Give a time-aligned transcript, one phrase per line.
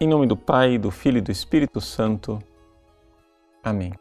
[0.00, 2.42] Em nome do Pai, do Filho e do Espírito Santo.
[3.62, 3.94] Amém.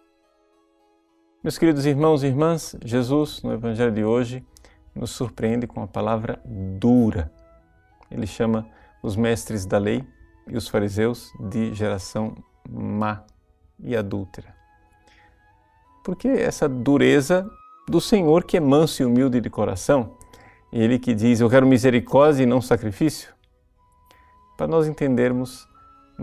[1.43, 4.43] Meus queridos irmãos e irmãs, Jesus, no Evangelho de hoje,
[4.95, 7.31] nos surpreende com a palavra dura.
[8.09, 8.67] Ele chama
[9.03, 10.03] os mestres da lei
[10.47, 12.35] e os fariseus de geração
[12.67, 13.23] má
[13.79, 14.55] e adúltera.
[16.03, 17.47] Por que essa dureza
[17.87, 20.17] do Senhor que é manso e humilde de coração?
[20.71, 23.31] Ele que diz: Eu quero misericórdia e não sacrifício?
[24.57, 25.71] Para nós entendermos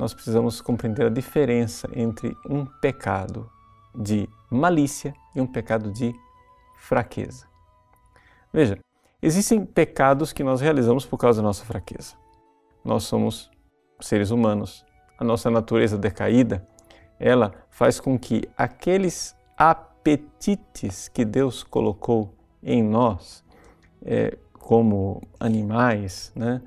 [0.01, 3.51] nós precisamos compreender a diferença entre um pecado
[3.95, 6.15] de malícia e um pecado de
[6.75, 7.47] fraqueza.
[8.51, 8.79] Veja,
[9.21, 12.15] existem pecados que nós realizamos por causa da nossa fraqueza.
[12.83, 13.51] Nós somos
[14.01, 14.87] seres humanos.
[15.19, 16.67] A nossa natureza decaída,
[17.19, 23.45] ela faz com que aqueles apetites que Deus colocou em nós,
[24.03, 26.63] é, como animais, né,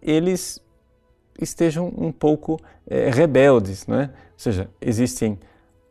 [0.00, 0.63] eles
[1.40, 4.04] estejam um pouco é, rebeldes, não é?
[4.04, 5.38] Ou seja, existem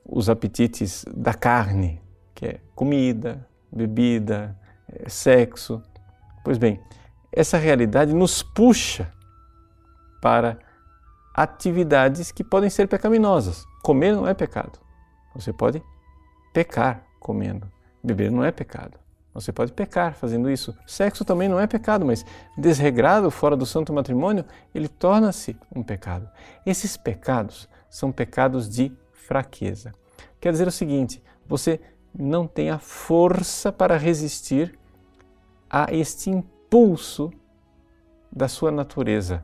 [0.05, 2.01] os apetites da carne,
[2.33, 5.81] que é comida, bebida, é, sexo.
[6.43, 6.79] Pois bem,
[7.31, 9.11] essa realidade nos puxa
[10.21, 10.57] para
[11.33, 13.65] atividades que podem ser pecaminosas.
[13.81, 14.79] Comer não é pecado.
[15.35, 15.81] Você pode
[16.53, 17.69] pecar comendo.
[18.03, 19.02] Beber não é pecado.
[19.33, 20.75] Você pode pecar fazendo isso.
[20.85, 22.25] Sexo também não é pecado, mas
[22.57, 26.29] desregrado fora do santo matrimônio, ele torna-se um pecado.
[26.65, 29.91] Esses pecados são pecados de fraqueza.
[30.39, 31.79] Quer dizer o seguinte: você
[32.13, 34.77] não tem a força para resistir
[35.69, 37.31] a este impulso
[38.31, 39.43] da sua natureza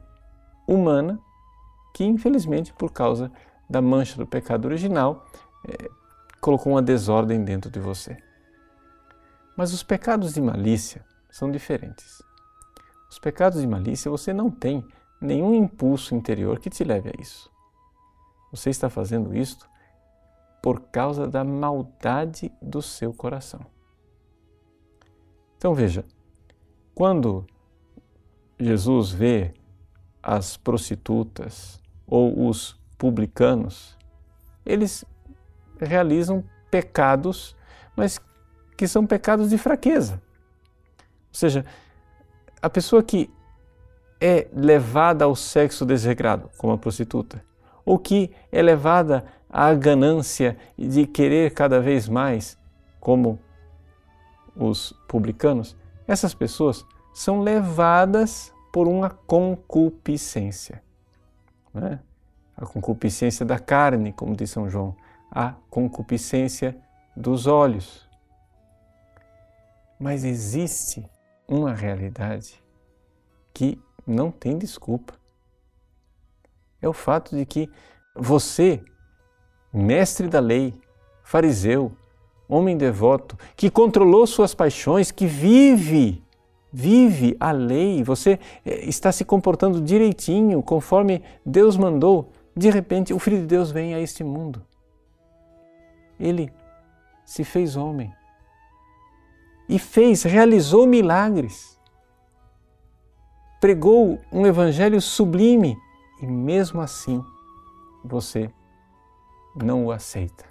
[0.68, 1.20] humana,
[1.96, 3.32] que infelizmente, por causa
[3.68, 5.26] da mancha do pecado original,
[5.68, 5.90] é,
[6.40, 8.18] colocou uma desordem dentro de você.
[9.60, 12.22] Mas os pecados de malícia são diferentes.
[13.12, 14.88] Os pecados de malícia você não tem
[15.20, 17.52] nenhum impulso interior que te leve a isso.
[18.54, 19.70] Você está fazendo isto
[20.64, 23.60] por causa da maldade do seu coração.
[25.58, 26.06] Então veja,
[26.96, 27.46] quando
[28.58, 29.54] Jesus vê
[30.24, 33.98] as prostitutas ou os publicanos,
[34.66, 35.04] eles
[35.82, 37.58] realizam pecados,
[37.94, 38.22] mas
[38.80, 40.14] que são pecados de fraqueza.
[40.14, 41.66] Ou seja,
[42.62, 43.30] a pessoa que
[44.22, 47.44] é levada ao sexo desregrado, como a prostituta,
[47.84, 52.58] ou que é levada à ganância de querer cada vez mais,
[53.02, 53.38] como
[54.56, 55.76] os publicanos,
[56.08, 60.82] essas pessoas são levadas por uma concupiscência.
[61.74, 62.00] Né?
[62.56, 64.96] A concupiscência da carne, como diz São João,
[65.30, 66.78] a concupiscência
[67.14, 68.09] dos olhos.
[70.00, 71.06] Mas existe
[71.46, 72.64] uma realidade
[73.54, 73.78] que
[74.08, 75.14] não tem desculpa.
[76.82, 77.70] É o fato de que
[78.16, 78.82] você,
[79.74, 80.74] mestre da lei,
[81.22, 81.92] fariseu,
[82.48, 86.24] homem devoto, que controlou suas paixões, que vive,
[86.72, 93.20] vive a lei, você eh, está se comportando direitinho, conforme Deus mandou, de repente o
[93.20, 94.66] Filho de Deus vem a este mundo.
[96.18, 96.52] Ele
[97.26, 98.14] se fez homem
[99.70, 101.80] e fez, realizou milagres.
[103.62, 105.78] Pregou um evangelho sublime
[106.20, 107.24] e mesmo assim
[108.04, 108.50] você
[109.56, 110.46] não o aceita.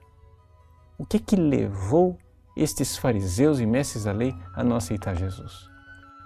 [0.97, 2.17] O que que levou
[2.57, 5.69] estes fariseus e mestres da lei a não aceitar Jesus?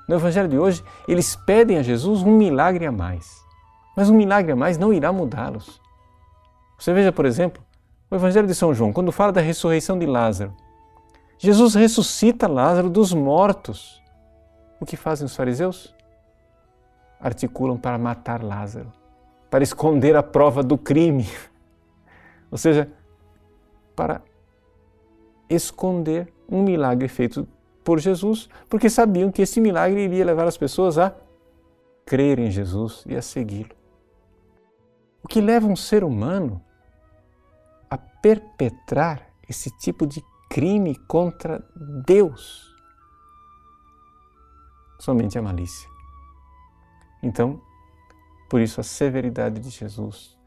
[0.09, 3.43] No evangelho de hoje, eles pedem a Jesus um milagre a mais.
[3.97, 5.81] Mas um milagre a mais não irá mudá-los.
[6.79, 7.63] Você veja, por exemplo,
[8.11, 10.53] o evangelho de São João, quando fala da ressurreição de Lázaro.
[11.43, 14.01] Jesus ressuscita Lázaro dos mortos.
[14.79, 15.93] O que fazem os fariseus?
[17.19, 18.93] Articulam para matar Lázaro,
[19.51, 21.27] para esconder a prova do crime.
[22.49, 22.89] Ou seja,
[23.97, 24.23] para
[25.51, 27.49] esconder um milagre feito
[27.83, 31.13] por Jesus, porque sabiam que esse milagre iria levar as pessoas a
[32.07, 33.75] crer em Jesus e a segui-lo.
[35.25, 36.63] O que leva um ser humano
[37.91, 40.23] a perpetrar esse tipo de
[40.53, 41.65] crime contra
[42.05, 42.77] Deus.
[44.99, 45.89] Somente a malícia.
[47.23, 47.59] Então,
[48.51, 50.39] por isso a severidade de Jesus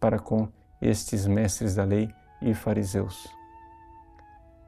[0.00, 0.48] para com
[0.80, 2.12] estes mestres da lei
[2.42, 3.28] e fariseus.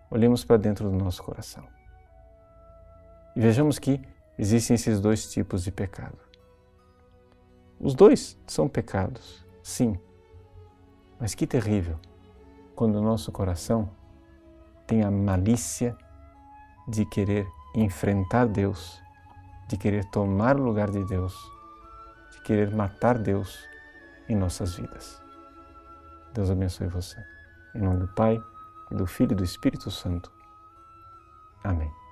[0.09, 1.67] Olhemos para dentro do nosso coração
[3.35, 4.01] e vejamos que
[4.39, 6.21] existem esses dois tipos de pecado.
[7.81, 9.99] Os dois são pecados, sim,
[11.19, 11.99] mas que terrível
[12.77, 13.91] quando o nosso coração
[14.87, 15.97] tem a malícia
[16.89, 19.01] de querer enfrentar Deus,
[19.69, 21.35] de querer tomar o lugar de Deus,
[22.33, 23.59] de querer matar Deus,
[24.29, 25.21] em nossas vidas.
[26.33, 27.17] Deus abençoe você.
[27.75, 28.41] Em nome do Pai,
[28.91, 30.33] do Filho e do Espírito Santo.
[31.63, 32.04] Amém.